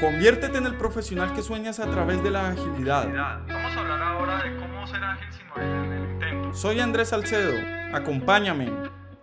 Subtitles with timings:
[0.00, 3.08] Conviértete en el profesional que sueñas a través de la agilidad.
[3.48, 6.54] Vamos a hablar ahora de cómo ser ágil sin morir en el intento.
[6.54, 7.52] Soy Andrés Salcedo.
[7.92, 8.70] Acompáñame.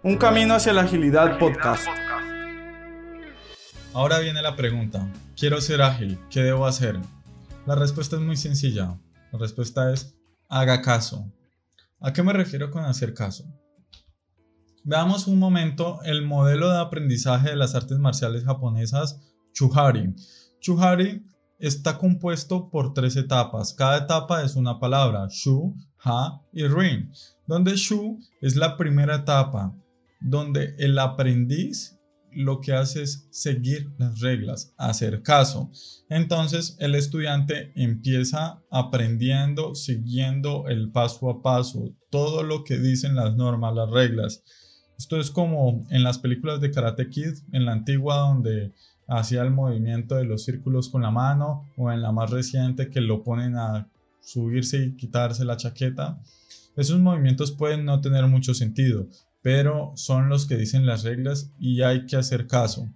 [0.04, 1.88] Un camino hacia la agilidad podcast.
[3.94, 5.10] Ahora viene la pregunta.
[5.38, 6.20] Quiero ser ágil.
[6.30, 7.00] ¿Qué debo hacer?
[7.66, 9.00] La respuesta es muy sencilla.
[9.32, 10.18] La respuesta es
[10.50, 11.32] haga caso.
[12.02, 13.46] ¿A qué me refiero con hacer caso?
[14.84, 19.22] Veamos un momento el modelo de aprendizaje de las artes marciales japonesas
[19.54, 20.14] Chuhari.
[20.66, 21.24] Chuhari
[21.60, 23.72] está compuesto por tres etapas.
[23.72, 27.12] Cada etapa es una palabra, Shu, Ha y Rin,
[27.46, 29.76] donde Shu es la primera etapa,
[30.20, 32.00] donde el aprendiz
[32.32, 35.70] lo que hace es seguir las reglas, hacer caso.
[36.10, 43.36] Entonces el estudiante empieza aprendiendo, siguiendo el paso a paso, todo lo que dicen las
[43.36, 44.44] normas, las reglas.
[44.98, 48.74] Esto es como en las películas de Karate Kid, en la antigua, donde
[49.08, 53.02] hacía el movimiento de los círculos con la mano o en la más reciente que
[53.02, 53.88] lo ponen a
[54.22, 56.20] subirse y quitarse la chaqueta.
[56.76, 59.08] Esos movimientos pueden no tener mucho sentido,
[59.42, 62.90] pero son los que dicen las reglas y hay que hacer caso.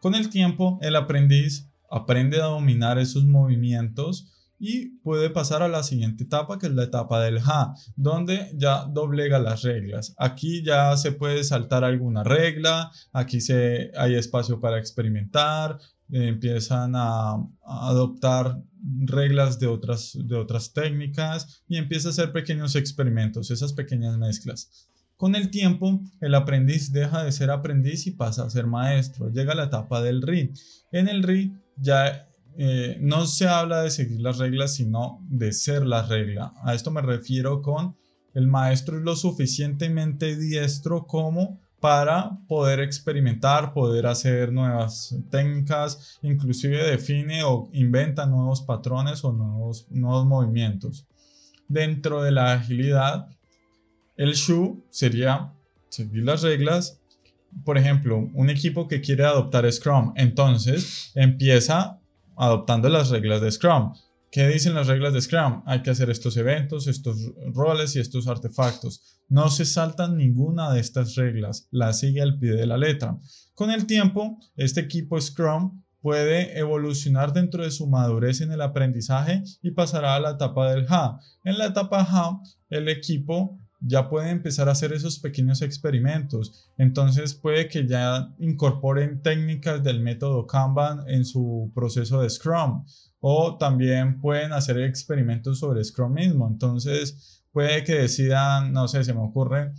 [0.00, 4.31] Con el tiempo, el aprendiz aprende a dominar esos movimientos
[4.64, 8.84] y puede pasar a la siguiente etapa que es la etapa del ha, donde ya
[8.84, 10.14] doblega las reglas.
[10.18, 15.80] Aquí ya se puede saltar alguna regla, aquí se, hay espacio para experimentar,
[16.12, 18.62] empiezan a, adoptar
[19.00, 24.88] reglas de otras, de otras técnicas y empieza a hacer pequeños experimentos, esas pequeñas mezclas.
[25.16, 29.28] Con el tiempo, el aprendiz deja de ser aprendiz y pasa a ser maestro.
[29.28, 30.52] Llega la etapa del RI.
[30.92, 35.86] En el RI ya eh, no se habla de seguir las reglas, sino de ser
[35.86, 36.52] la regla.
[36.62, 37.96] A esto me refiero con
[38.34, 46.78] el maestro es lo suficientemente diestro como para poder experimentar, poder hacer nuevas técnicas, inclusive
[46.78, 51.06] define o inventa nuevos patrones o nuevos, nuevos movimientos.
[51.68, 53.28] Dentro de la agilidad,
[54.16, 55.52] el Shu sería
[55.88, 57.00] seguir las reglas.
[57.64, 61.98] Por ejemplo, un equipo que quiere adoptar Scrum, entonces empieza
[62.42, 63.92] adoptando las reglas de Scrum.
[64.32, 65.62] ¿Qué dicen las reglas de Scrum?
[65.64, 69.20] Hay que hacer estos eventos, estos roles y estos artefactos.
[69.28, 73.16] No se saltan ninguna de estas reglas, las sigue al pie de la letra.
[73.54, 79.44] Con el tiempo, este equipo Scrum puede evolucionar dentro de su madurez en el aprendizaje
[79.62, 81.20] y pasará a la etapa del HA.
[81.44, 86.70] En la etapa HA, el equipo ya puede empezar a hacer esos pequeños experimentos.
[86.78, 92.84] Entonces puede que ya incorporen técnicas del método Kanban en su proceso de Scrum
[93.20, 96.48] o también pueden hacer experimentos sobre Scrum mismo.
[96.48, 99.72] Entonces puede que decidan, no sé, se me ocurre,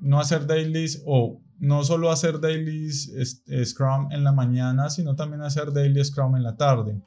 [0.00, 3.12] no hacer dailies o no solo hacer dailies
[3.64, 7.00] Scrum en la mañana, sino también hacer daily Scrum en la tarde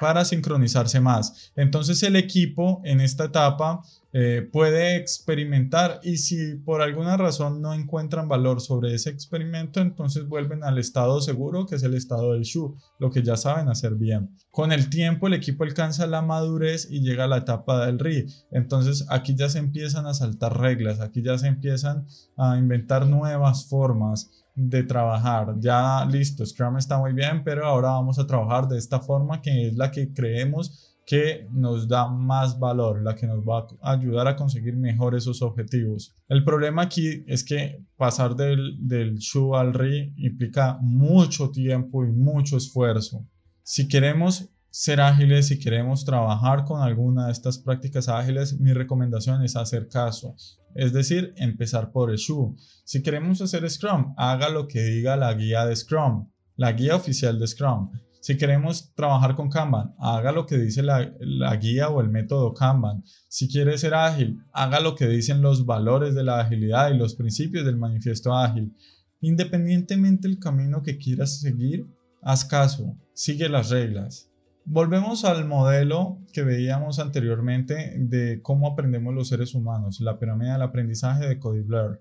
[0.00, 1.52] para sincronizarse más.
[1.56, 7.72] Entonces el equipo en esta etapa eh, puede experimentar y si por alguna razón no
[7.72, 12.42] encuentran valor sobre ese experimento, entonces vuelven al estado seguro, que es el estado del
[12.42, 14.36] Shu, lo que ya saben hacer bien.
[14.50, 18.26] Con el tiempo el equipo alcanza la madurez y llega a la etapa del RI.
[18.50, 23.66] Entonces aquí ya se empiezan a saltar reglas, aquí ya se empiezan a inventar nuevas
[23.66, 24.30] formas
[24.68, 25.54] de trabajar.
[25.58, 29.68] Ya listo, Scrum está muy bien, pero ahora vamos a trabajar de esta forma que
[29.68, 34.28] es la que creemos que nos da más valor, la que nos va a ayudar
[34.28, 36.14] a conseguir mejor esos objetivos.
[36.28, 42.12] El problema aquí es que pasar del, del Shu al Ri implica mucho tiempo y
[42.12, 43.26] mucho esfuerzo.
[43.62, 49.42] Si queremos ser ágiles, si queremos trabajar con alguna de estas prácticas ágiles, mi recomendación
[49.42, 50.36] es hacer caso,
[50.74, 52.56] es decir, empezar por el Shu.
[52.84, 57.38] Si queremos hacer Scrum, haga lo que diga la guía de Scrum, la guía oficial
[57.38, 57.90] de Scrum.
[58.20, 62.52] Si queremos trabajar con Kanban, haga lo que dice la, la, guía o el método
[62.52, 63.02] Kanban.
[63.28, 67.14] Si quiere ser ágil, haga lo que dicen los valores de la agilidad y los
[67.14, 68.76] principios del manifiesto ágil.
[69.22, 71.86] Independientemente del camino que quieras seguir,
[72.22, 74.29] haz caso, sigue las reglas.
[74.64, 80.62] Volvemos al modelo que veíamos anteriormente de cómo aprendemos los seres humanos, la pirámide del
[80.62, 82.00] aprendizaje de Cody Blair.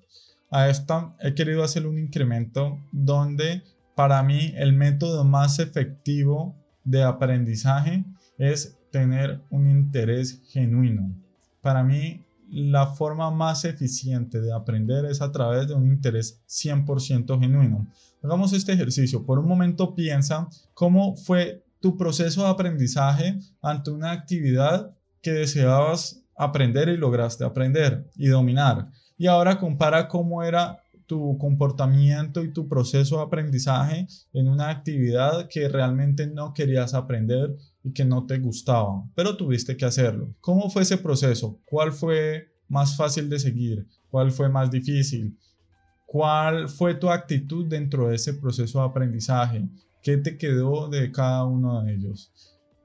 [0.51, 3.63] A esta he querido hacer un incremento donde
[3.95, 8.03] para mí el método más efectivo de aprendizaje
[8.37, 11.13] es tener un interés genuino.
[11.61, 17.39] Para mí la forma más eficiente de aprender es a través de un interés 100%
[17.39, 17.87] genuino.
[18.23, 19.25] Hagamos este ejercicio.
[19.25, 26.21] Por un momento piensa cómo fue tu proceso de aprendizaje ante una actividad que deseabas
[26.35, 28.89] aprender y lograste aprender y dominar.
[29.17, 35.47] Y ahora compara cómo era tu comportamiento y tu proceso de aprendizaje en una actividad
[35.49, 40.33] que realmente no querías aprender y que no te gustaba, pero tuviste que hacerlo.
[40.39, 41.59] ¿Cómo fue ese proceso?
[41.65, 43.87] ¿Cuál fue más fácil de seguir?
[44.11, 45.35] ¿Cuál fue más difícil?
[46.05, 49.67] ¿Cuál fue tu actitud dentro de ese proceso de aprendizaje?
[50.01, 52.31] ¿Qué te quedó de cada uno de ellos?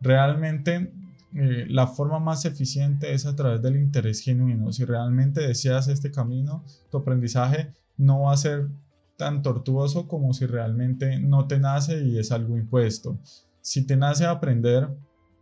[0.00, 0.92] Realmente
[1.34, 4.72] eh, la forma más eficiente es a través del interés genuino.
[4.72, 8.68] Si realmente deseas este camino, tu aprendizaje no va a ser
[9.16, 13.18] tan tortuoso como si realmente no te nace y es algo impuesto.
[13.60, 14.88] Si te nace aprender,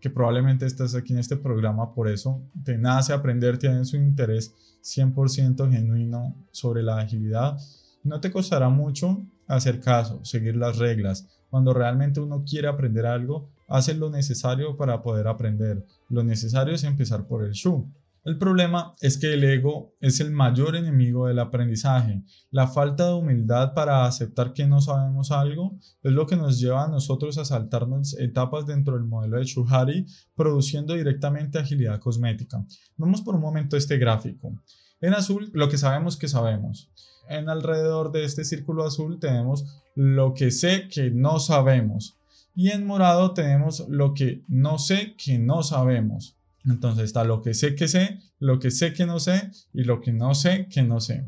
[0.00, 4.52] que probablemente estás aquí en este programa por eso, te nace aprender, tienes un interés
[4.82, 7.56] 100% genuino sobre la agilidad,
[8.02, 11.28] no te costará mucho hacer caso, seguir las reglas.
[11.52, 15.84] Cuando realmente uno quiere aprender algo, hace lo necesario para poder aprender.
[16.08, 17.92] Lo necesario es empezar por el shu.
[18.24, 22.22] El problema es que el ego es el mayor enemigo del aprendizaje.
[22.50, 26.84] La falta de humildad para aceptar que no sabemos algo es lo que nos lleva
[26.84, 32.64] a nosotros a saltarnos etapas dentro del modelo de Shuhari, produciendo directamente agilidad cosmética.
[32.96, 34.54] Vamos por un momento este gráfico.
[35.02, 36.88] En azul, lo que sabemos que sabemos.
[37.28, 42.16] En alrededor de este círculo azul tenemos lo que sé que no sabemos.
[42.54, 46.36] Y en morado tenemos lo que no sé que no sabemos.
[46.64, 50.00] Entonces está lo que sé que sé, lo que sé que no sé y lo
[50.00, 51.26] que no sé que no sé.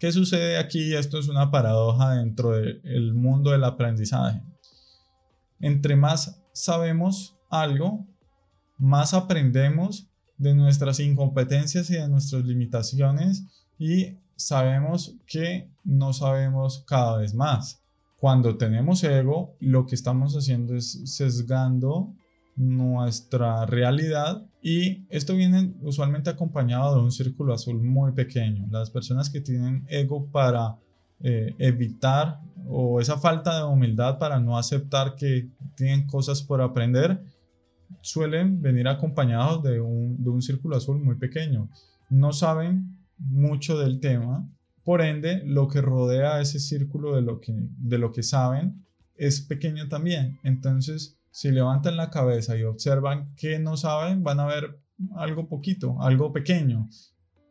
[0.00, 0.94] ¿Qué sucede aquí?
[0.94, 4.42] Esto es una paradoja dentro del mundo del aprendizaje.
[5.60, 8.04] Entre más sabemos algo,
[8.78, 10.08] más aprendemos
[10.38, 13.44] de nuestras incompetencias y de nuestras limitaciones
[13.78, 17.82] y sabemos que no sabemos cada vez más.
[18.18, 22.14] Cuando tenemos ego, lo que estamos haciendo es sesgando
[22.56, 28.66] nuestra realidad y esto viene usualmente acompañado de un círculo azul muy pequeño.
[28.70, 30.76] Las personas que tienen ego para
[31.20, 37.22] eh, evitar o esa falta de humildad para no aceptar que tienen cosas por aprender
[38.00, 41.70] suelen venir acompañados de un, de un círculo azul muy pequeño.
[42.10, 44.48] No saben mucho del tema,
[44.84, 48.84] por ende lo que rodea ese círculo de lo que, de lo que saben
[49.16, 50.38] es pequeño también.
[50.44, 54.80] Entonces si levantan la cabeza y observan que no saben, van a ver
[55.16, 56.88] algo poquito, algo pequeño.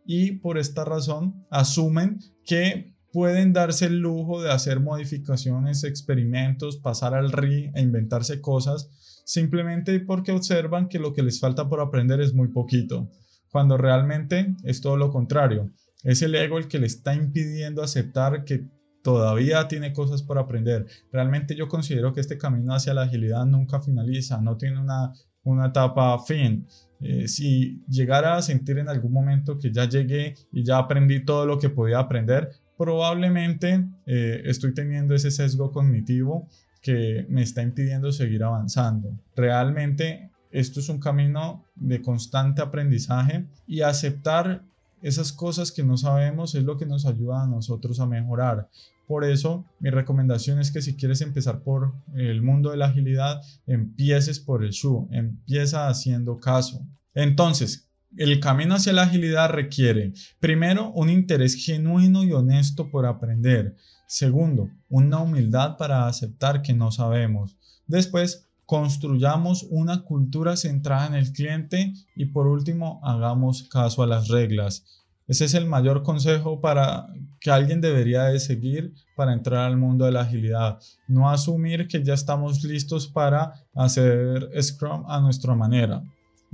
[0.08, 7.14] Y por esta razón asumen que pueden darse el lujo de hacer modificaciones, experimentos, pasar
[7.14, 8.90] al RI e inventarse cosas,
[9.24, 13.10] simplemente porque observan que lo que les falta por aprender es muy poquito,
[13.50, 15.72] cuando realmente es todo lo contrario.
[16.04, 18.66] Es el ego el que le está impidiendo aceptar que
[19.02, 20.86] todavía tiene cosas por aprender.
[21.10, 25.14] Realmente yo considero que este camino hacia la agilidad nunca finaliza, no tiene una,
[25.46, 26.68] una etapa fin.
[27.00, 31.46] Eh, si llegara a sentir en algún momento que ya llegué y ya aprendí todo
[31.46, 36.48] lo que podía aprender, probablemente eh, estoy teniendo ese sesgo cognitivo
[36.82, 39.18] que me está impidiendo seguir avanzando.
[39.36, 44.64] Realmente esto es un camino de constante aprendizaje y aceptar
[45.02, 48.70] esas cosas que no sabemos es lo que nos ayuda a nosotros a mejorar.
[49.08, 53.42] Por eso, mi recomendación es que si quieres empezar por el mundo de la agilidad,
[53.68, 56.84] empieces por el Shu, empieza haciendo caso.
[57.14, 57.85] Entonces,
[58.18, 63.76] el camino hacia la agilidad requiere, primero, un interés genuino y honesto por aprender.
[64.08, 67.58] Segundo, una humildad para aceptar que no sabemos.
[67.88, 74.28] Después, construyamos una cultura centrada en el cliente y por último, hagamos caso a las
[74.28, 74.86] reglas.
[75.28, 77.08] Ese es el mayor consejo para
[77.40, 80.80] que alguien debería de seguir para entrar al mundo de la agilidad.
[81.08, 86.04] No asumir que ya estamos listos para hacer Scrum a nuestra manera.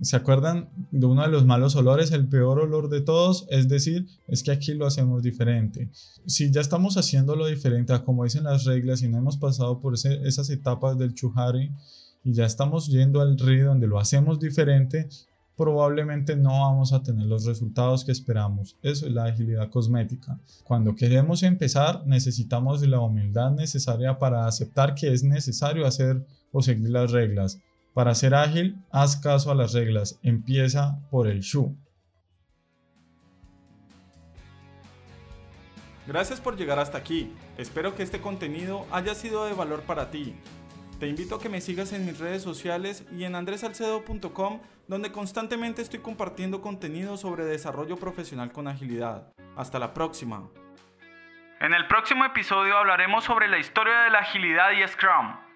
[0.02, 2.12] ¿Se acuerdan de uno de los malos olores?
[2.12, 5.90] El peor olor de todos, es decir, es que aquí lo hacemos diferente.
[6.26, 10.50] Si ya estamos haciéndolo diferente, como dicen las reglas, y no hemos pasado por esas
[10.50, 11.72] etapas del chuhari,
[12.24, 15.08] y ya estamos yendo al río donde lo hacemos diferente,
[15.56, 18.76] probablemente no vamos a tener los resultados que esperamos.
[18.82, 20.40] Eso es la agilidad cosmética.
[20.64, 26.90] Cuando queremos empezar, necesitamos la humildad necesaria para aceptar que es necesario hacer o seguir
[26.90, 27.60] las reglas.
[27.94, 30.20] Para ser ágil, haz caso a las reglas.
[30.24, 31.76] Empieza por el shu.
[36.08, 37.34] Gracias por llegar hasta aquí.
[37.58, 40.36] Espero que este contenido haya sido de valor para ti.
[41.00, 45.82] Te invito a que me sigas en mis redes sociales y en andresalcedo.com, donde constantemente
[45.82, 49.34] estoy compartiendo contenido sobre desarrollo profesional con agilidad.
[49.56, 50.48] Hasta la próxima.
[51.60, 55.51] En el próximo episodio hablaremos sobre la historia de la agilidad y Scrum.